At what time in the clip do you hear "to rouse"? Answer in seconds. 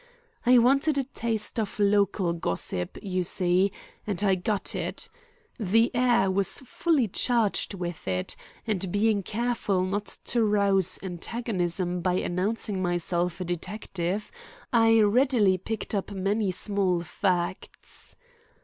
10.25-10.97